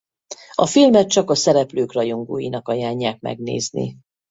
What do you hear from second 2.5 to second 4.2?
ajánlják megnézni.